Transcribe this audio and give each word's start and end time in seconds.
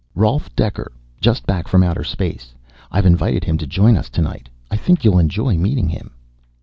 "Rolf 0.15 0.49
Dekker, 0.55 0.87
just 1.19 1.45
back 1.45 1.67
from 1.67 1.83
outer 1.83 2.03
space. 2.03 2.55
I've 2.91 3.05
invited 3.05 3.43
him 3.43 3.59
to 3.59 3.67
join 3.67 3.95
us 3.95 4.09
tonight. 4.09 4.49
I 4.71 4.75
think 4.75 5.03
you'll 5.05 5.19
enjoy 5.19 5.57
meeting 5.57 5.89
him." 5.89 6.09